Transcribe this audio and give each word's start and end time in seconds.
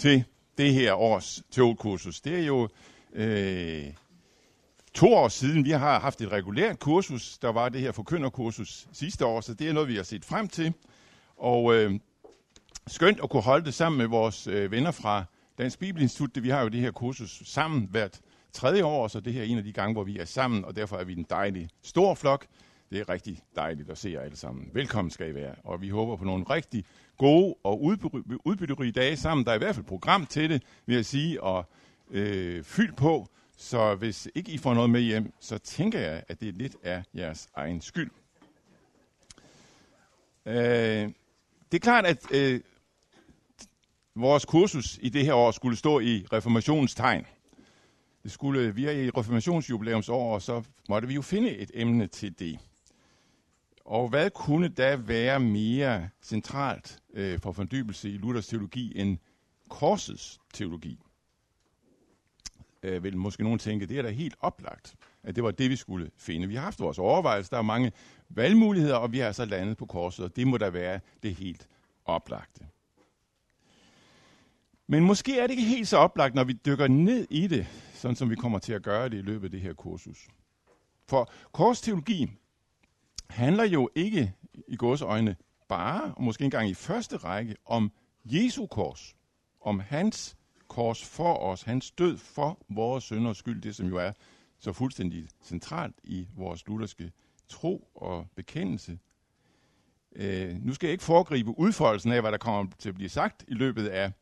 til 0.00 0.24
det 0.58 0.74
her 0.74 0.94
års 0.94 1.42
teolkursus. 1.50 2.20
Det 2.20 2.40
er 2.40 2.46
jo 2.46 2.68
øh, 3.12 3.86
to 4.94 5.14
år 5.14 5.28
siden, 5.28 5.64
vi 5.64 5.70
har 5.70 6.00
haft 6.00 6.20
et 6.20 6.32
regulært 6.32 6.78
kursus. 6.78 7.38
Der 7.38 7.52
var 7.52 7.68
det 7.68 7.80
her 7.80 7.92
forkynderkursus 7.92 8.86
sidste 8.92 9.26
år, 9.26 9.40
så 9.40 9.54
det 9.54 9.68
er 9.68 9.72
noget, 9.72 9.88
vi 9.88 9.96
har 9.96 10.02
set 10.02 10.24
frem 10.24 10.48
til. 10.48 10.72
Og 11.36 11.74
øh, 11.74 12.00
skønt 12.86 13.20
at 13.22 13.30
kunne 13.30 13.42
holde 13.42 13.64
det 13.64 13.74
sammen 13.74 13.98
med 13.98 14.06
vores 14.06 14.46
øh, 14.46 14.70
venner 14.70 14.90
fra 14.90 15.24
Dansk 15.58 15.78
Bibelinstitut. 15.78 16.42
Vi 16.42 16.48
har 16.48 16.62
jo 16.62 16.68
det 16.68 16.80
her 16.80 16.90
kursus 16.90 17.42
sammen 17.44 17.88
hvert 17.90 18.20
tredje 18.52 18.84
år, 18.84 19.08
så 19.08 19.20
det 19.20 19.32
her 19.32 19.40
er 19.40 19.46
en 19.46 19.58
af 19.58 19.64
de 19.64 19.72
gange, 19.72 19.92
hvor 19.92 20.04
vi 20.04 20.18
er 20.18 20.24
sammen, 20.24 20.64
og 20.64 20.76
derfor 20.76 20.96
er 20.96 21.04
vi 21.04 21.12
en 21.12 21.26
dejlig 21.30 21.68
stor 21.82 22.14
flok. 22.14 22.46
Det 22.90 23.00
er 23.00 23.08
rigtig 23.08 23.42
dejligt 23.56 23.90
at 23.90 23.98
se 23.98 24.10
jer 24.10 24.20
alle 24.20 24.36
sammen. 24.36 24.70
Velkommen 24.72 25.10
skal 25.10 25.30
I 25.30 25.34
være, 25.34 25.54
og 25.64 25.80
vi 25.80 25.88
håber 25.88 26.16
på 26.16 26.24
nogle 26.24 26.44
rigtig 26.44 26.84
gode 27.16 27.54
og 27.64 27.82
udbytterige 28.44 28.92
dage 28.92 29.16
sammen. 29.16 29.46
Der 29.46 29.50
er 29.50 29.54
i 29.54 29.58
hvert 29.58 29.74
fald 29.74 29.86
program 29.86 30.26
til 30.26 30.50
det, 30.50 30.62
vil 30.86 30.94
jeg 30.94 31.04
sige, 31.04 31.42
og 31.42 31.64
øh, 32.10 32.64
fyld 32.64 32.92
på. 32.92 33.28
Så 33.56 33.94
hvis 33.94 34.28
ikke 34.34 34.52
I 34.52 34.58
får 34.58 34.74
noget 34.74 34.90
med 34.90 35.00
hjem, 35.00 35.32
så 35.40 35.58
tænker 35.58 35.98
jeg, 35.98 36.24
at 36.28 36.40
det 36.40 36.54
lidt 36.54 36.76
er 36.82 37.02
jeres 37.14 37.48
egen 37.54 37.80
skyld. 37.80 38.10
Øh, 40.46 40.54
det 41.72 41.74
er 41.74 41.78
klart, 41.78 42.06
at 42.06 42.32
øh, 42.34 42.60
vores 44.14 44.44
kursus 44.44 44.98
i 45.02 45.08
det 45.08 45.24
her 45.24 45.34
år 45.34 45.50
skulle 45.50 45.76
stå 45.76 46.00
i 46.00 46.26
reformationens 46.32 46.94
tegn. 46.94 47.26
Det 48.22 48.32
skulle, 48.32 48.60
øh, 48.60 48.76
vi 48.76 48.86
er 48.86 48.90
i 48.90 49.10
reformationsjubilæumsår, 49.10 50.34
og 50.34 50.42
så 50.42 50.62
måtte 50.88 51.08
vi 51.08 51.14
jo 51.14 51.22
finde 51.22 51.56
et 51.56 51.70
emne 51.74 52.06
til 52.06 52.38
det. 52.38 52.58
Og 53.90 54.08
hvad 54.08 54.30
kunne 54.30 54.68
da 54.68 54.96
være 54.96 55.40
mere 55.40 56.08
centralt 56.22 56.98
øh, 57.12 57.38
for 57.40 57.52
fordybelse 57.52 58.10
i 58.10 58.18
Luthers 58.18 58.46
teologi 58.46 58.92
end 59.00 59.18
korsets 59.68 60.40
teologi? 60.54 60.98
Øh, 62.82 63.02
vil 63.02 63.16
måske 63.16 63.42
nogen 63.42 63.58
tænke, 63.58 63.86
det 63.86 63.98
er 63.98 64.02
da 64.02 64.10
helt 64.10 64.34
oplagt, 64.40 64.94
at 65.22 65.36
det 65.36 65.44
var 65.44 65.50
det, 65.50 65.70
vi 65.70 65.76
skulle 65.76 66.10
finde. 66.16 66.48
Vi 66.48 66.54
har 66.54 66.62
haft 66.62 66.80
vores 66.80 66.98
overvejelser, 66.98 67.50
der 67.50 67.58
er 67.58 67.62
mange 67.62 67.92
valgmuligheder, 68.28 68.96
og 68.96 69.12
vi 69.12 69.18
har 69.18 69.32
så 69.32 69.44
landet 69.44 69.76
på 69.76 69.86
korset, 69.86 70.24
og 70.24 70.36
det 70.36 70.46
må 70.46 70.58
da 70.58 70.70
være 70.70 71.00
det 71.22 71.34
helt 71.34 71.68
oplagte. 72.04 72.66
Men 74.86 75.04
måske 75.04 75.38
er 75.38 75.46
det 75.46 75.50
ikke 75.50 75.64
helt 75.64 75.88
så 75.88 75.96
oplagt, 75.96 76.34
når 76.34 76.44
vi 76.44 76.52
dykker 76.52 76.88
ned 76.88 77.26
i 77.30 77.46
det, 77.46 77.66
sådan 77.94 78.16
som 78.16 78.30
vi 78.30 78.36
kommer 78.36 78.58
til 78.58 78.72
at 78.72 78.82
gøre 78.82 79.08
det 79.08 79.18
i 79.18 79.22
løbet 79.22 79.44
af 79.44 79.50
det 79.50 79.60
her 79.60 79.74
kursus. 79.74 80.28
For 81.08 81.32
korsteologi 81.52 82.30
handler 83.30 83.64
jo 83.64 83.90
ikke 83.94 84.34
i 84.68 84.76
gåseøjne 84.76 85.30
øjne 85.30 85.36
bare, 85.68 86.14
og 86.14 86.22
måske 86.22 86.44
engang 86.44 86.68
i 86.68 86.74
første 86.74 87.16
række, 87.16 87.56
om 87.66 87.92
Jesu 88.24 88.66
kors, 88.66 89.16
om 89.60 89.80
hans 89.80 90.36
kors 90.68 91.04
for 91.04 91.34
os, 91.34 91.62
hans 91.62 91.90
død 91.90 92.18
for 92.18 92.58
vores 92.68 93.04
synders 93.04 93.38
skyld, 93.38 93.62
det 93.62 93.76
som 93.76 93.86
jo 93.86 93.96
er 93.96 94.12
så 94.58 94.72
fuldstændig 94.72 95.28
centralt 95.42 95.94
i 96.04 96.28
vores 96.36 96.66
lutherske 96.66 97.12
tro 97.48 97.88
og 97.94 98.26
bekendelse. 98.36 98.98
Øh, 100.16 100.56
nu 100.64 100.74
skal 100.74 100.86
jeg 100.86 100.92
ikke 100.92 101.04
foregribe 101.04 101.58
udfoldelsen 101.58 102.12
af, 102.12 102.20
hvad 102.20 102.32
der 102.32 102.38
kommer 102.38 102.72
til 102.78 102.88
at 102.88 102.94
blive 102.94 103.08
sagt 103.08 103.44
i 103.48 103.54
løbet 103.54 103.86
af 103.88 104.12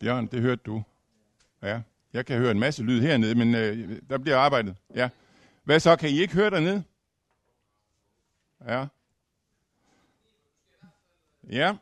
Bjørn, 0.00 0.26
det 0.26 0.40
hørte 0.40 0.62
du. 0.66 0.82
Ja, 1.62 1.80
jeg 2.12 2.26
kan 2.26 2.38
høre 2.38 2.50
en 2.50 2.58
masse 2.60 2.82
lyd 2.82 3.00
hernede, 3.00 3.34
men 3.34 3.54
øh, 3.54 3.98
der 4.10 4.18
bliver 4.18 4.38
arbejdet. 4.38 4.76
Ja. 4.94 5.08
Hvad 5.64 5.80
så, 5.80 5.96
kan 5.96 6.10
I 6.10 6.20
ikke 6.20 6.34
høre 6.34 6.50
dernede? 6.50 6.82
Ja. 8.66 8.86
Ja. 11.50 11.76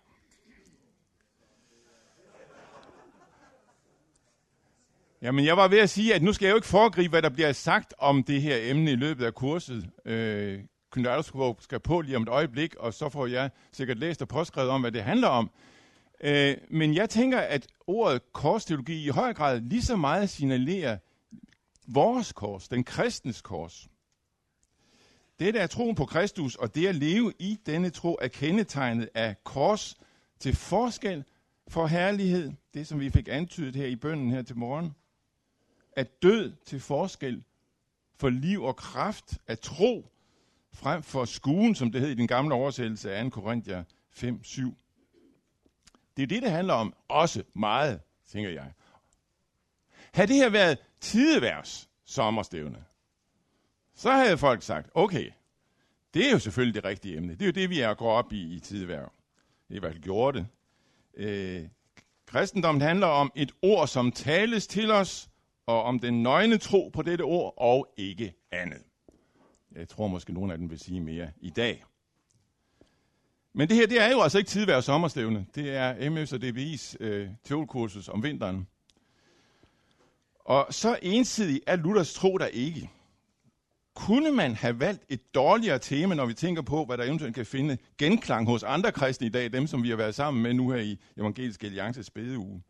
Jamen, 5.23 5.45
jeg 5.45 5.57
var 5.57 5.69
ved 5.69 5.79
at 5.79 5.91
sige, 5.91 6.15
at 6.15 6.23
nu 6.23 6.33
skal 6.33 6.47
jeg 6.47 6.53
jo 6.53 6.57
ikke 6.57 6.69
foregribe, 6.69 7.11
hvad 7.11 7.23
der 7.23 7.29
bliver 7.29 7.53
sagt 7.53 7.95
om 7.99 8.23
det 8.23 8.43
her 8.43 8.57
emne 8.61 8.93
i 8.93 8.97
løbet 8.97 9.25
af 9.25 9.35
kurset. 9.35 9.91
Øh, 10.05 10.61
Kynderalskov 10.91 11.57
skal 11.61 11.81
på 11.81 12.01
lige 12.01 12.17
om 12.17 12.23
et 12.23 12.29
øjeblik, 12.29 12.75
og 12.75 12.95
så 12.95 13.09
får 13.09 13.27
jeg 13.27 13.51
sikkert 13.73 13.99
læst 13.99 14.23
og 14.23 14.29
påskrevet 14.29 14.71
om, 14.71 14.81
hvad 14.81 14.93
det 14.93 15.03
handler 15.03 15.29
om. 15.29 15.51
Øh, 16.21 16.57
men 16.71 16.95
jeg 16.95 17.11
tænker, 17.11 17.39
at 17.39 17.67
ordet 17.87 18.33
korsteologi 18.33 19.05
i 19.05 19.09
høj 19.09 19.35
grad 19.35 19.61
lige 19.61 19.83
så 19.83 19.97
meget 19.97 20.31
signalerer 20.31 20.99
vores 21.87 22.33
kors, 22.33 22.69
den 22.69 22.85
kristnes 22.85 23.43
kors. 23.43 23.89
Det 25.39 25.55
der 25.55 25.63
er 25.63 25.67
troen 25.67 25.95
på 25.95 26.05
Kristus, 26.05 26.55
og 26.55 26.75
det 26.75 26.87
at 26.87 26.95
leve 26.95 27.33
i 27.39 27.59
denne 27.67 27.91
tro, 27.91 28.19
er 28.21 28.29
kendetegnet 28.29 29.09
af 29.15 29.45
kors 29.45 29.97
til 30.39 30.57
forskel 30.57 31.25
for 31.69 31.87
herlighed, 31.87 32.53
det 32.75 32.87
som 32.87 33.01
vi 33.01 33.11
fik 33.11 33.29
antydet 33.31 33.77
her 33.77 33.87
i 33.87 33.97
bønden 33.97 34.31
her 34.31 34.43
til 34.43 34.57
morgen, 34.57 34.95
at 35.93 36.23
død 36.23 36.53
til 36.67 36.81
forskel 36.81 37.45
for 38.17 38.29
liv 38.29 38.63
og 38.63 38.77
kraft, 38.77 39.39
af 39.47 39.59
tro, 39.59 40.09
frem 40.73 41.03
for 41.03 41.25
skuen, 41.25 41.75
som 41.75 41.93
det 41.93 42.01
hed 42.01 42.11
i 42.11 42.15
den 42.15 42.27
gamle 42.27 42.55
oversættelse 42.55 43.15
af 43.15 43.25
2. 43.25 43.41
Korinther 43.41 43.85
5, 44.11 44.45
7. 44.45 44.77
Det 46.19 46.25
er 46.25 46.27
det, 46.27 46.43
det 46.43 46.51
handler 46.51 46.75
om. 46.75 46.95
Også 47.09 47.43
meget, 47.55 48.01
tænker 48.27 48.51
jeg. 48.51 48.73
Havde 50.13 50.29
det 50.29 50.37
her 50.37 50.51
været 50.51 50.79
tideværs 51.01 51.89
sommerstævne, 52.05 52.85
så 53.95 54.11
havde 54.11 54.39
folk 54.39 54.63
sagt, 54.63 54.91
okay, 54.95 55.31
det 56.15 56.27
er 56.27 56.31
jo 56.31 56.39
selvfølgelig 56.39 56.75
det 56.75 56.85
rigtige 56.85 57.17
emne. 57.17 57.33
Det 57.33 57.43
er 57.43 57.47
jo 57.47 57.53
det, 57.53 57.71
vi 57.71 57.81
er 57.81 57.95
går 57.95 58.13
op 58.13 58.33
i 58.33 58.55
i 58.55 58.61
tideværv. 58.61 59.13
Det 59.69 59.75
er 59.75 59.77
i 59.77 59.79
hvert 59.79 59.93
fald 59.93 60.03
gjort 60.03 60.35
det. 60.35 60.47
Øh, 61.15 61.69
kristendommen 62.27 62.83
handler 62.83 63.07
om 63.07 63.33
et 63.35 63.53
ord, 63.63 63.89
som 63.89 64.13
tales 64.13 64.67
til 64.67 64.91
os, 64.91 65.31
og 65.67 65.83
om 65.83 65.99
den 65.99 66.23
nøgne 66.23 66.59
tro 66.59 66.89
på 66.89 67.03
dette 67.03 67.23
ord, 67.23 67.55
og 67.57 67.89
ikke 67.97 68.35
andet. 68.51 68.83
Jeg 69.73 69.89
tror 69.89 70.07
måske, 70.07 70.33
nogen 70.33 70.51
af 70.51 70.59
dem 70.59 70.71
vil 70.71 70.79
sige 70.79 71.01
mere 71.01 71.31
i 71.41 71.51
dag. 71.51 71.85
Men 73.53 73.69
det 73.69 73.77
her, 73.77 73.87
det 73.87 74.03
er 74.03 74.11
jo 74.11 74.21
altså 74.21 74.39
ikke 74.39 74.51
tidvær 74.51 74.81
sommerstævne. 74.81 75.47
Det 75.55 75.77
er 75.77 76.11
MS 76.11 76.33
og 76.33 76.41
DBI's 76.43 76.97
øh, 77.01 77.29
teolkursus 77.45 78.09
om 78.09 78.23
vinteren. 78.23 78.69
Og 80.39 80.67
så 80.71 80.99
ensidig 81.03 81.61
er 81.67 81.77
Luthers 81.77 82.15
tro 82.15 82.39
der 82.39 82.47
ikke. 82.47 82.91
Kunne 83.95 84.33
man 84.33 84.55
have 84.55 84.81
valgt 84.81 85.05
et 85.09 85.35
dårligere 85.35 85.79
tema, 85.79 86.15
når 86.15 86.27
vi 86.27 86.35
tænker 86.35 86.63
på, 86.63 86.85
hvad 86.85 86.99
der 86.99 87.05
eventuelt 87.05 87.35
kan 87.35 87.47
finde 87.47 87.79
genklang 87.99 88.47
hos 88.47 88.63
andre 88.63 88.93
kristne 88.93 89.27
i 89.27 89.31
dag, 89.31 89.53
dem 89.53 89.67
som 89.67 89.83
vi 89.83 89.89
har 89.89 89.97
været 89.97 90.15
sammen 90.15 90.43
med 90.43 90.55
nu 90.55 90.71
her 90.71 90.79
i 90.79 90.99
Evangelisk 91.17 91.65
Alliances 91.65 92.11
bedeuge? 92.11 92.63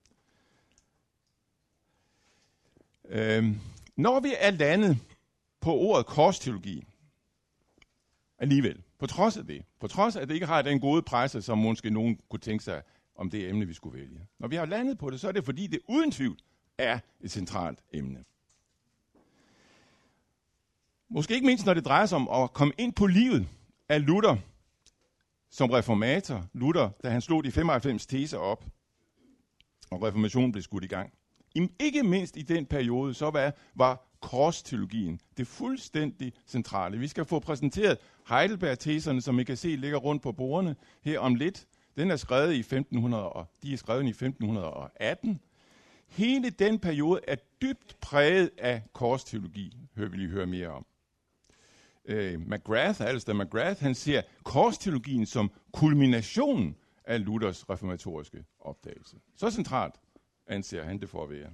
Øhm, 3.09 3.61
når 3.97 4.21
vi 4.21 4.35
er 4.39 4.51
landet 4.51 4.99
på 5.61 5.75
ordet 5.75 6.07
korsteologi, 6.07 6.85
alligevel, 8.39 8.83
på 8.99 9.07
trods 9.07 9.37
af 9.37 9.47
det, 9.47 9.65
på 9.81 9.89
trods 9.89 10.17
af, 10.17 10.21
at 10.21 10.29
det 10.29 10.35
ikke 10.35 10.47
har 10.47 10.63
den 10.63 10.81
gode 10.81 11.03
presse, 11.03 11.43
som 11.43 11.59
måske 11.59 11.91
nogen 11.91 12.21
kunne 12.29 12.41
tænke 12.41 12.65
sig 12.65 12.83
om 13.15 13.31
det 13.31 13.49
emne, 13.49 13.67
vi 13.67 13.75
skulle 13.75 13.99
vælge. 13.99 14.21
Når 14.39 14.49
vi 14.49 14.57
har 14.57 14.67
landet 14.67 14.99
på 14.99 15.11
det, 15.11 15.21
så 15.21 15.29
er 15.29 15.33
det 15.33 15.45
fordi, 15.45 15.67
det 15.67 15.81
uden 15.89 16.11
tvivl 16.11 16.39
er 16.79 16.99
et 17.21 17.31
centralt 17.31 17.79
emne. 17.93 18.25
Måske 21.11 21.35
ikke 21.35 21.47
mindst, 21.47 21.67
når 21.67 21.75
det 21.75 21.85
drejer 21.85 22.07
sig 22.07 22.17
om 22.17 22.29
at 22.43 22.53
komme 22.53 22.75
ind 22.79 22.93
på 22.93 23.07
livet 23.07 23.49
af 23.89 24.07
Luther 24.07 24.37
som 25.51 25.71
reformator. 25.71 26.47
Luther, 26.53 26.91
da 27.03 27.11
han 27.11 27.21
slog 27.21 27.45
de 27.45 27.53
95 27.53 28.07
teser 28.07 28.39
op, 28.39 28.65
og 29.91 30.03
reformationen 30.03 30.53
blev 30.53 30.63
skudt 30.63 30.85
i 30.85 30.87
gang. 30.87 31.13
Ikke 31.81 32.03
mindst 32.03 32.37
i 32.37 32.43
den 32.43 32.67
periode, 32.67 33.15
så 33.15 33.31
var, 33.31 33.53
var 33.75 34.08
korsteologien 34.21 35.21
det 35.37 35.47
fuldstændig 35.47 36.33
centrale. 36.47 36.99
Vi 36.99 37.09
skal 37.09 37.25
få 37.25 37.39
præsenteret 37.39 37.99
Heidelberg-teserne, 38.29 39.21
som 39.21 39.39
I 39.39 39.45
kan 39.45 39.57
se 39.57 39.69
ligger 39.69 39.99
rundt 39.99 40.23
på 40.23 40.33
bordene 40.33 40.77
her 41.03 41.19
om 41.19 41.35
lidt. 41.35 41.67
Den 41.97 42.11
er 42.11 42.17
skrevet 42.17 42.55
i 42.55 42.59
1500, 42.59 43.29
og 43.29 43.47
de 43.63 43.73
er 43.73 43.77
skrevet 43.77 44.05
i 44.05 44.09
1518. 44.09 45.41
Hele 46.09 46.51
den 46.51 46.79
periode 46.79 47.21
er 47.29 47.37
dybt 47.63 47.97
præget 48.01 48.51
af 48.59 48.83
korsteologi, 48.93 49.77
hører 49.97 50.09
vi 50.09 50.17
lige 50.17 50.29
høre 50.29 50.47
mere 50.47 50.69
om. 50.69 50.87
Øh, 52.05 52.41
McGrath, 52.41 53.03
Alistair 53.03 53.35
McGrath, 53.35 53.83
han 53.83 53.95
ser 53.95 54.23
korsteologien 54.45 55.27
som 55.27 55.51
kulminationen 55.73 56.77
af 57.05 57.25
Luthers 57.25 57.71
reformatoriske 57.71 58.45
opdagelse. 58.61 59.17
Så 59.37 59.51
centralt 59.51 59.95
anser 60.47 60.85
han 60.85 61.01
det 61.01 61.09
for 61.09 61.23
at 61.23 61.31
være. 61.31 61.51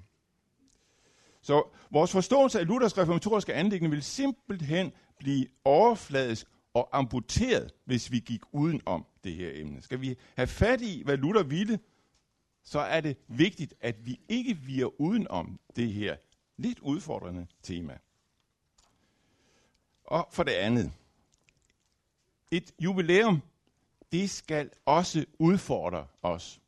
Så 1.45 1.69
vores 1.91 2.13
forståelse 2.13 2.61
af 2.61 2.67
Luthers 2.67 2.99
reformatoriske 2.99 3.55
anlæggende 3.55 3.91
vil 3.91 4.03
simpelthen 4.03 4.93
blive 5.19 5.47
overfladisk 5.65 6.47
og 6.75 6.89
amputeret, 6.93 7.75
hvis 7.85 8.11
vi 8.11 8.19
gik 8.19 8.41
uden 8.53 8.81
om 8.87 9.07
det 9.25 9.35
her 9.35 9.51
emne. 9.55 9.83
Skal 9.83 10.01
vi 10.01 10.19
have 10.37 10.47
fat 10.47 10.81
i, 10.81 11.03
hvad 11.05 11.17
Luther 11.17 11.43
ville, 11.43 11.79
så 12.63 12.79
er 12.79 13.01
det 13.01 13.17
vigtigt, 13.29 13.75
at 13.81 14.07
vi 14.07 14.21
ikke 14.29 14.57
virer 14.57 15.01
uden 15.01 15.29
om 15.29 15.61
det 15.77 15.93
her 15.93 16.17
lidt 16.57 16.79
udfordrende 16.79 17.47
tema. 17.63 17.99
Og 20.05 20.29
for 20.33 20.43
det 20.43 20.53
andet, 20.53 20.93
et 22.51 22.73
jubilæum, 22.81 23.43
det 24.13 24.31
skal 24.31 24.71
også 24.87 25.25
udfordre 25.39 26.07
os. 26.23 26.61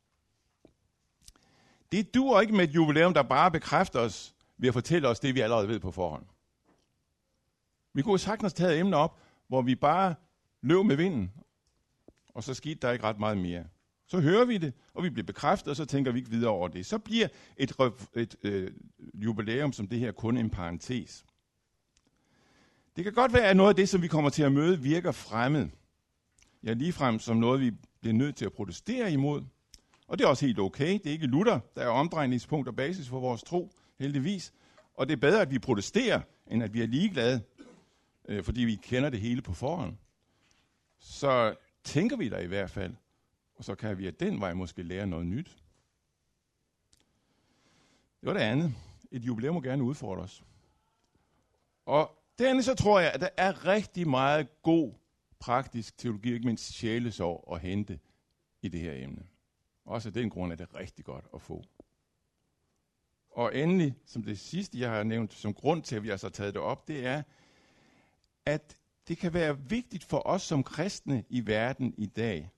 Det 1.91 2.13
duer 2.13 2.41
ikke 2.41 2.53
med 2.53 2.67
et 2.67 2.75
jubilæum, 2.75 3.13
der 3.13 3.23
bare 3.23 3.51
bekræfter 3.51 3.99
os 3.99 4.33
ved 4.57 4.67
at 4.67 4.73
fortælle 4.73 5.07
os 5.07 5.19
det, 5.19 5.35
vi 5.35 5.39
allerede 5.39 5.67
ved 5.67 5.79
på 5.79 5.91
forhånd. 5.91 6.25
Vi 7.93 8.01
kunne 8.01 8.19
sagtens 8.19 8.53
tage 8.53 8.79
emner 8.79 8.97
op, 8.97 9.19
hvor 9.47 9.61
vi 9.61 9.75
bare 9.75 10.15
løb 10.61 10.85
med 10.85 10.95
vinden, 10.95 11.31
og 12.33 12.43
så 12.43 12.53
skete 12.53 12.79
der 12.81 12.91
ikke 12.91 13.05
ret 13.05 13.19
meget 13.19 13.37
mere. 13.37 13.65
Så 14.07 14.19
hører 14.19 14.45
vi 14.45 14.57
det, 14.57 14.73
og 14.93 15.03
vi 15.03 15.09
bliver 15.09 15.25
bekræftet, 15.25 15.69
og 15.69 15.75
så 15.75 15.85
tænker 15.85 16.11
vi 16.11 16.19
ikke 16.19 16.31
videre 16.31 16.51
over 16.51 16.67
det. 16.67 16.85
Så 16.85 16.97
bliver 16.97 17.27
et, 17.57 17.73
et 18.15 18.35
øh, 18.43 18.71
jubilæum 19.13 19.73
som 19.73 19.87
det 19.87 19.99
her 19.99 20.11
kun 20.11 20.37
en 20.37 20.49
parentes. 20.49 21.25
Det 22.95 23.03
kan 23.03 23.13
godt 23.13 23.33
være, 23.33 23.43
at 23.45 23.57
noget 23.57 23.69
af 23.69 23.75
det, 23.75 23.89
som 23.89 24.01
vi 24.01 24.07
kommer 24.07 24.29
til 24.29 24.43
at 24.43 24.51
møde, 24.51 24.79
virker 24.79 25.11
fremmed. 25.11 25.69
Ja, 26.63 26.73
ligefrem 26.73 27.19
som 27.19 27.37
noget, 27.37 27.61
vi 27.61 27.71
bliver 28.01 28.13
nødt 28.13 28.35
til 28.35 28.45
at 28.45 28.53
protestere 28.53 29.11
imod. 29.11 29.43
Og 30.07 30.17
det 30.17 30.25
er 30.25 30.29
også 30.29 30.45
helt 30.45 30.59
okay. 30.59 30.93
Det 30.93 31.05
er 31.05 31.11
ikke 31.11 31.27
Luther, 31.27 31.59
der 31.75 31.81
er 31.81 31.87
omdrejningspunkt 31.87 32.67
og 32.67 32.75
basis 32.75 33.07
for 33.07 33.19
vores 33.19 33.43
tro, 33.43 33.71
heldigvis. 33.99 34.53
Og 34.93 35.07
det 35.07 35.13
er 35.13 35.17
bedre, 35.17 35.41
at 35.41 35.51
vi 35.51 35.59
protesterer, 35.59 36.21
end 36.47 36.63
at 36.63 36.73
vi 36.73 36.81
er 36.81 36.87
ligeglade, 36.87 37.43
øh, 38.27 38.43
fordi 38.43 38.61
vi 38.61 38.75
kender 38.75 39.09
det 39.09 39.19
hele 39.19 39.41
på 39.41 39.53
forhånd. 39.53 39.97
Så 40.99 41.55
tænker 41.83 42.17
vi 42.17 42.29
der 42.29 42.39
i 42.39 42.47
hvert 42.47 42.71
fald, 42.71 42.95
og 43.55 43.63
så 43.63 43.75
kan 43.75 43.97
vi 43.97 44.07
af 44.07 44.13
den 44.13 44.39
vej 44.41 44.53
måske 44.53 44.83
lære 44.83 45.07
noget 45.07 45.25
nyt. 45.25 45.57
Det 48.21 48.27
var 48.27 48.33
det 48.33 48.39
andet. 48.39 48.73
Et 49.11 49.25
jubilæum 49.25 49.55
må 49.55 49.61
gerne 49.61 49.83
udfordre 49.83 50.23
os. 50.23 50.43
Og 51.85 52.17
andet 52.39 52.65
så 52.65 52.75
tror 52.75 52.99
jeg, 52.99 53.11
at 53.11 53.21
der 53.21 53.29
er 53.37 53.65
rigtig 53.65 54.09
meget 54.09 54.61
god 54.61 54.93
praktisk 55.39 55.97
teologi, 55.97 56.33
ikke 56.33 56.45
mindst 56.45 56.73
sjælesorg 56.73 57.53
at 57.55 57.61
hente 57.61 57.99
i 58.61 58.67
det 58.67 58.79
her 58.79 58.93
emne. 58.93 59.27
Også 59.85 60.09
af 60.09 60.13
den 60.13 60.29
grund 60.29 60.51
er 60.51 60.55
det 60.55 60.73
rigtig 60.73 61.05
godt 61.05 61.25
at 61.33 61.41
få. 61.41 61.63
Og 63.37 63.57
endelig, 63.57 63.95
som 64.05 64.23
det 64.23 64.39
sidste, 64.39 64.79
jeg 64.79 64.89
har 64.89 65.03
nævnt 65.03 65.33
som 65.33 65.53
grund 65.53 65.83
til, 65.83 65.95
at 65.95 66.03
vi 66.03 66.09
altså 66.09 66.27
har 66.27 66.31
så 66.31 66.37
taget 66.37 66.53
det 66.53 66.61
op, 66.61 66.87
det 66.87 67.05
er, 67.05 67.23
at 68.45 68.77
det 69.07 69.17
kan 69.17 69.33
være 69.33 69.59
vigtigt 69.59 70.03
for 70.03 70.27
os 70.27 70.41
som 70.41 70.63
kristne 70.63 71.23
i 71.29 71.47
verden 71.47 71.93
i 71.97 72.05
dag, 72.05 72.49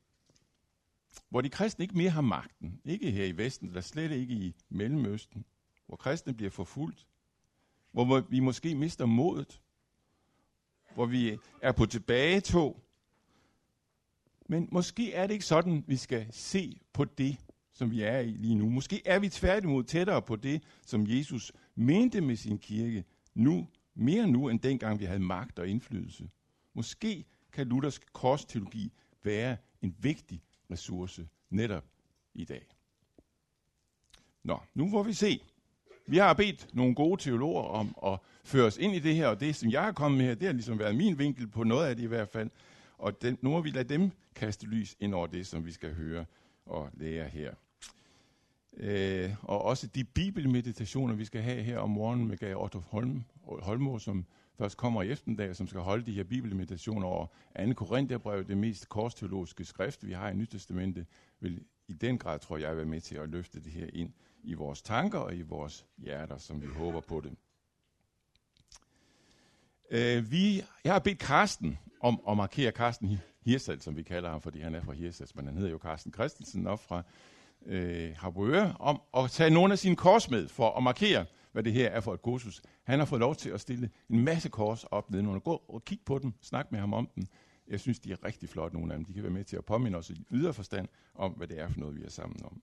hvor 1.29 1.41
de 1.41 1.49
kristne 1.49 1.83
ikke 1.83 1.97
mere 1.97 2.09
har 2.09 2.21
magten, 2.21 2.81
ikke 2.85 3.11
her 3.11 3.25
i 3.25 3.37
Vesten, 3.37 3.67
eller 3.67 3.81
slet 3.81 4.11
ikke 4.11 4.33
i 4.33 4.55
Mellemøsten, 4.69 5.45
hvor 5.85 5.95
kristne 5.95 6.33
bliver 6.33 6.51
forfulgt, 6.51 7.07
hvor 7.91 8.19
vi 8.19 8.39
måske 8.39 8.75
mister 8.75 9.05
modet, 9.05 9.61
hvor 10.93 11.05
vi 11.05 11.37
er 11.61 11.71
på 11.71 11.85
tilbagetog. 11.85 12.83
Men 14.47 14.69
måske 14.71 15.13
er 15.13 15.27
det 15.27 15.33
ikke 15.33 15.45
sådan, 15.45 15.83
vi 15.87 15.97
skal 15.97 16.27
se 16.31 16.81
på 16.93 17.05
det, 17.05 17.37
som 17.79 17.91
vi 17.91 18.01
er 18.01 18.19
i 18.19 18.31
lige 18.31 18.55
nu. 18.55 18.69
Måske 18.69 19.01
er 19.05 19.19
vi 19.19 19.29
tværtimod 19.29 19.83
tættere 19.83 20.21
på 20.21 20.35
det, 20.35 20.63
som 20.85 21.05
Jesus 21.07 21.51
mente 21.75 22.21
med 22.21 22.35
sin 22.35 22.57
kirke, 22.57 23.03
nu, 23.33 23.67
mere 23.95 24.27
nu 24.27 24.49
end 24.49 24.59
dengang 24.59 24.99
vi 24.99 25.05
havde 25.05 25.19
magt 25.19 25.59
og 25.59 25.67
indflydelse. 25.67 26.29
Måske 26.73 27.25
kan 27.53 27.67
luthersk 27.67 28.13
korsteologi 28.13 28.91
være 29.23 29.57
en 29.81 29.95
vigtig 29.99 30.41
ressource 30.71 31.27
netop 31.49 31.85
i 32.33 32.45
dag. 32.45 32.65
Nå, 34.43 34.59
nu 34.73 34.89
får 34.89 35.03
vi 35.03 35.13
se. 35.13 35.41
Vi 36.07 36.17
har 36.17 36.33
bedt 36.33 36.67
nogle 36.73 36.95
gode 36.95 37.21
teologer 37.21 37.63
om 37.63 37.95
at 38.05 38.19
føre 38.43 38.65
os 38.65 38.77
ind 38.77 38.95
i 38.95 38.99
det 38.99 39.15
her, 39.15 39.27
og 39.27 39.39
det, 39.39 39.55
som 39.55 39.71
jeg 39.71 39.83
har 39.83 39.91
kommet 39.91 40.17
med 40.17 40.25
her, 40.25 40.35
det 40.35 40.45
har 40.45 40.53
ligesom 40.53 40.79
været 40.79 40.95
min 40.95 41.19
vinkel 41.19 41.47
på 41.47 41.63
noget 41.63 41.87
af 41.87 41.95
det 41.95 42.03
i 42.03 42.07
hvert 42.07 42.29
fald. 42.29 42.49
Og 42.97 43.21
den, 43.21 43.37
nu 43.41 43.49
må 43.49 43.61
vi 43.61 43.69
lade 43.69 43.89
dem 43.89 44.11
kaste 44.35 44.65
lys 44.65 44.95
ind 44.99 45.13
over 45.13 45.27
det, 45.27 45.47
som 45.47 45.65
vi 45.65 45.71
skal 45.71 45.93
høre 45.93 46.25
og 46.65 46.89
lære 46.93 47.29
her. 47.29 47.53
Øh, 48.77 49.33
og 49.41 49.61
også 49.61 49.87
de 49.87 50.03
bibelmeditationer, 50.03 51.13
vi 51.13 51.25
skal 51.25 51.41
have 51.41 51.63
her 51.63 51.79
om 51.79 51.89
morgenen 51.89 52.27
med 52.27 52.37
Gav 52.37 52.63
Otto 52.63 52.79
Holm, 52.79 53.23
Holmo, 53.43 53.99
som 53.99 54.25
først 54.57 54.77
kommer 54.77 55.01
i 55.01 55.11
eftermiddag, 55.11 55.55
som 55.55 55.67
skal 55.67 55.81
holde 55.81 56.05
de 56.05 56.13
her 56.13 56.23
bibelmeditationer 56.23 57.07
over 57.07 57.27
2. 57.67 57.73
Korintherbrev, 57.73 58.47
det 58.47 58.57
mest 58.57 58.89
korsteologiske 58.89 59.65
skrift, 59.65 60.07
vi 60.07 60.13
har 60.13 60.29
i 60.29 60.33
Nytestamentet, 60.33 61.05
vil 61.39 61.63
i 61.87 61.93
den 61.93 62.17
grad, 62.17 62.39
tror 62.39 62.57
jeg, 62.57 62.77
være 62.77 62.85
med 62.85 63.01
til 63.01 63.15
at 63.15 63.29
løfte 63.29 63.63
det 63.63 63.71
her 63.71 63.87
ind 63.93 64.13
i 64.43 64.53
vores 64.53 64.81
tanker 64.81 65.19
og 65.19 65.35
i 65.35 65.41
vores 65.41 65.85
hjerter, 65.97 66.37
som 66.37 66.61
vi 66.61 66.67
håber 66.67 66.99
på 66.99 67.21
det. 67.21 67.35
Øh, 69.91 70.31
vi, 70.31 70.63
jeg 70.83 70.93
har 70.93 70.99
bedt 70.99 71.19
Karsten 71.19 71.77
om 72.01 72.21
at 72.29 72.37
markere 72.37 72.71
Karsten 72.71 73.19
Hirsald, 73.45 73.81
som 73.81 73.95
vi 73.95 74.03
kalder 74.03 74.29
ham, 74.29 74.41
fordi 74.41 74.59
han 74.59 74.75
er 74.75 74.81
fra 74.81 74.93
Hirsals, 74.93 75.35
men 75.35 75.45
han 75.45 75.55
hedder 75.55 75.71
jo 75.71 75.77
Karsten 75.77 76.13
Christensen 76.13 76.67
op 76.67 76.79
fra 76.79 77.03
øh, 77.65 78.15
Harboøre, 78.17 78.75
om 78.79 79.01
at 79.17 79.31
tage 79.31 79.49
nogle 79.49 79.73
af 79.73 79.79
sine 79.79 79.95
kors 79.95 80.29
med 80.29 80.47
for 80.47 80.77
at 80.77 80.83
markere, 80.83 81.25
hvad 81.51 81.63
det 81.63 81.73
her 81.73 81.89
er 81.89 81.99
for 82.01 82.13
et 82.13 82.21
kursus. 82.21 82.61
Han 82.83 82.99
har 82.99 83.05
fået 83.05 83.19
lov 83.19 83.35
til 83.35 83.49
at 83.49 83.61
stille 83.61 83.89
en 84.09 84.23
masse 84.23 84.49
kors 84.49 84.83
op 84.83 85.11
nedenunder. 85.11 85.39
Gå 85.39 85.63
og 85.67 85.85
kig 85.85 85.99
på 86.05 86.19
dem, 86.19 86.33
snak 86.41 86.71
med 86.71 86.79
ham 86.79 86.93
om 86.93 87.09
dem. 87.15 87.27
Jeg 87.67 87.79
synes, 87.79 87.99
de 87.99 88.11
er 88.11 88.23
rigtig 88.23 88.49
flotte, 88.49 88.77
nogle 88.77 88.93
af 88.93 88.97
dem. 88.97 89.05
De 89.05 89.13
kan 89.13 89.23
være 89.23 89.31
med 89.31 89.43
til 89.43 89.57
at 89.57 89.65
påminde 89.65 89.97
os 89.97 90.09
i 90.09 90.25
ydre 90.31 90.53
forstand 90.53 90.87
om, 91.15 91.31
hvad 91.31 91.47
det 91.47 91.59
er 91.59 91.69
for 91.69 91.79
noget, 91.79 91.95
vi 91.95 92.03
er 92.03 92.09
sammen 92.09 92.45
om. 92.45 92.61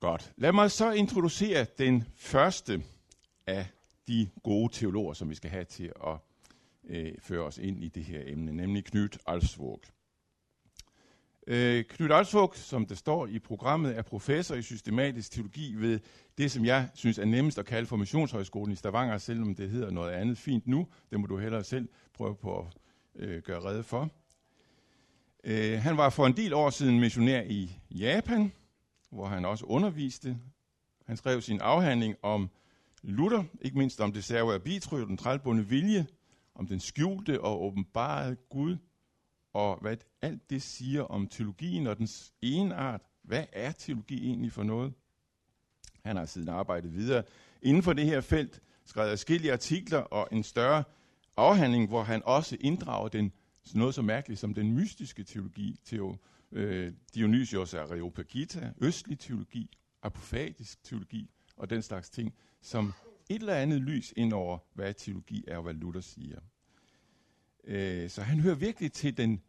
Godt. 0.00 0.32
Lad 0.36 0.52
mig 0.52 0.70
så 0.70 0.90
introducere 0.90 1.66
den 1.78 2.04
første 2.16 2.82
af 3.46 3.66
de 4.08 4.30
gode 4.42 4.72
teologer, 4.72 5.12
som 5.12 5.30
vi 5.30 5.34
skal 5.34 5.50
have 5.50 5.64
til 5.64 5.92
at 6.06 6.16
øh, 6.84 7.14
føre 7.18 7.44
os 7.44 7.58
ind 7.58 7.84
i 7.84 7.88
det 7.88 8.04
her 8.04 8.22
emne, 8.26 8.52
nemlig 8.52 8.84
Knut 8.84 9.18
Alsvåg. 9.26 9.82
Øh, 11.52 11.84
Knud 11.84 12.10
Alsvåg, 12.10 12.56
som 12.56 12.86
det 12.86 12.98
står 12.98 13.26
i 13.26 13.38
programmet, 13.38 13.98
er 13.98 14.02
professor 14.02 14.54
i 14.54 14.62
systematisk 14.62 15.30
teologi 15.30 15.74
ved 15.74 16.00
det, 16.38 16.50
som 16.50 16.64
jeg 16.64 16.88
synes 16.94 17.18
er 17.18 17.24
nemmest 17.24 17.58
at 17.58 17.66
kalde 17.66 17.86
for 17.86 17.96
Missionshøjskolen 17.96 18.72
i 18.72 18.76
Stavanger, 18.76 19.18
selvom 19.18 19.54
det 19.54 19.70
hedder 19.70 19.90
noget 19.90 20.12
andet 20.12 20.38
fint 20.38 20.66
nu. 20.66 20.86
Det 21.10 21.20
må 21.20 21.26
du 21.26 21.38
hellere 21.38 21.64
selv 21.64 21.88
prøve 22.14 22.36
på 22.36 22.58
at 22.58 22.66
øh, 23.16 23.42
gøre 23.42 23.60
redde 23.60 23.82
for. 23.82 24.10
Øh, 25.44 25.78
han 25.80 25.96
var 25.96 26.10
for 26.10 26.26
en 26.26 26.36
del 26.36 26.52
år 26.52 26.70
siden 26.70 27.00
missionær 27.00 27.42
i 27.42 27.76
Japan, 27.90 28.52
hvor 29.10 29.26
han 29.26 29.44
også 29.44 29.64
underviste. 29.64 30.38
Han 31.06 31.16
skrev 31.16 31.40
sin 31.40 31.60
afhandling 31.60 32.16
om 32.22 32.50
Luther, 33.02 33.44
ikke 33.60 33.78
mindst 33.78 34.00
om 34.00 34.12
det 34.12 34.24
servo 34.24 34.52
arbitrio, 34.52 35.06
den 35.06 35.16
trælbundne 35.16 35.66
vilje, 35.68 36.06
om 36.54 36.66
den 36.66 36.80
skjulte 36.80 37.40
og 37.40 37.62
åbenbarede 37.62 38.36
Gud, 38.50 38.76
og 39.52 39.78
hvad 39.80 39.96
alt 40.22 40.50
det 40.50 40.62
siger 40.62 41.02
om 41.02 41.26
teologien 41.26 41.86
og 41.86 41.98
dens 41.98 42.32
art. 42.72 43.00
Hvad 43.22 43.44
er 43.52 43.72
teologi 43.72 44.26
egentlig 44.26 44.52
for 44.52 44.62
noget? 44.62 44.92
Han 46.04 46.16
har 46.16 46.26
siden 46.26 46.48
arbejdet 46.48 46.94
videre 46.94 47.22
inden 47.62 47.82
for 47.82 47.92
det 47.92 48.04
her 48.06 48.20
felt, 48.20 48.62
skrevet 48.84 49.10
forskellige 49.10 49.52
artikler 49.52 49.98
og 49.98 50.28
en 50.32 50.42
større 50.42 50.84
afhandling, 51.36 51.88
hvor 51.88 52.02
han 52.02 52.22
også 52.24 52.56
inddrager 52.60 53.08
den, 53.08 53.32
noget 53.74 53.94
så 53.94 54.02
mærkeligt 54.02 54.40
som 54.40 54.54
den 54.54 54.72
mystiske 54.72 55.24
teologi, 55.24 55.80
teo, 55.84 56.16
øh, 56.52 56.92
Dionysios 57.14 57.74
Areopagita, 57.74 58.72
østlig 58.78 59.18
teologi, 59.18 59.70
apofatisk 60.02 60.84
teologi 60.84 61.30
og 61.56 61.70
den 61.70 61.82
slags 61.82 62.10
ting, 62.10 62.34
som 62.60 62.92
et 63.30 63.40
eller 63.40 63.54
andet 63.54 63.80
lys 63.80 64.12
ind 64.16 64.32
over, 64.32 64.58
hvad 64.74 64.94
teologi 64.94 65.44
er 65.48 65.56
og 65.56 65.62
hvad 65.62 65.74
Luther 65.74 66.00
siger. 66.00 66.40
Øh, 67.64 68.10
så 68.10 68.22
han 68.22 68.40
hører 68.40 68.54
virkelig 68.54 68.92
til 68.92 69.16
den 69.16 69.42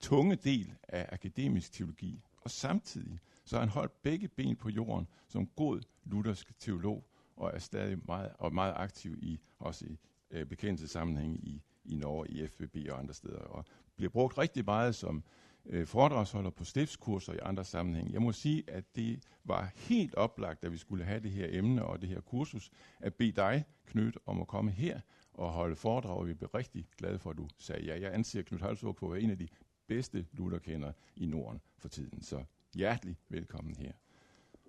tunge 0.00 0.36
del 0.36 0.74
af 0.88 1.08
akademisk 1.12 1.72
teologi. 1.72 2.22
Og 2.36 2.50
samtidig 2.50 3.18
så 3.44 3.56
har 3.56 3.60
han 3.60 3.68
holdt 3.68 4.02
begge 4.02 4.28
ben 4.28 4.56
på 4.56 4.68
jorden 4.68 5.06
som 5.28 5.46
god 5.46 5.80
luthersk 6.04 6.58
teolog, 6.58 7.04
og 7.36 7.50
er 7.54 7.58
stadig 7.58 7.98
meget, 8.06 8.32
og 8.38 8.54
meget 8.54 8.74
aktiv 8.76 9.18
i 9.22 9.40
også 9.58 9.86
i 9.86 9.98
øh, 10.30 10.46
bekendte 10.46 10.88
sammenhæng 10.88 11.44
i, 11.48 11.62
i 11.84 11.96
Norge, 11.96 12.28
i 12.28 12.46
FBB 12.46 12.76
og 12.90 12.98
andre 12.98 13.14
steder, 13.14 13.38
og 13.38 13.64
bliver 13.96 14.10
brugt 14.10 14.38
rigtig 14.38 14.64
meget 14.64 14.94
som 14.94 15.24
øh, 15.66 15.86
foredragsholder 15.86 16.50
på 16.50 16.64
stiftskurser 16.64 17.32
i 17.32 17.38
andre 17.42 17.64
sammenhæng. 17.64 18.12
Jeg 18.12 18.22
må 18.22 18.32
sige, 18.32 18.64
at 18.70 18.96
det 18.96 19.22
var 19.44 19.72
helt 19.74 20.14
oplagt, 20.14 20.64
at 20.64 20.72
vi 20.72 20.76
skulle 20.76 21.04
have 21.04 21.20
det 21.20 21.30
her 21.30 21.46
emne 21.50 21.84
og 21.84 22.00
det 22.00 22.08
her 22.08 22.20
kursus, 22.20 22.70
at 23.00 23.14
bede 23.14 23.32
dig, 23.32 23.64
Knut, 23.86 24.18
om 24.26 24.40
at 24.40 24.46
komme 24.46 24.70
her 24.70 25.00
og 25.32 25.50
holde 25.50 25.76
foredrag, 25.76 26.16
og 26.16 26.26
vi 26.26 26.34
blev 26.34 26.50
rigtig 26.54 26.88
glade 26.96 27.18
for, 27.18 27.30
at 27.30 27.36
du 27.36 27.48
sagde 27.58 27.84
ja. 27.84 28.00
Jeg 28.00 28.14
anser 28.14 28.42
Knut 28.42 28.60
Halsvåg 28.60 28.96
for 28.96 29.06
at 29.06 29.12
være 29.12 29.20
en 29.20 29.30
af 29.30 29.38
de 29.38 29.48
bedste 29.86 30.26
Lutherkender 30.32 30.92
i 31.16 31.26
Norden 31.26 31.60
for 31.78 31.88
tiden. 31.88 32.22
Så 32.22 32.44
hjertelig 32.74 33.16
velkommen 33.28 33.76
her. 33.76 33.92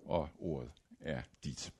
Og 0.04 0.28
ordet 0.38 0.70
er 1.00 1.22
dit. 1.44 1.72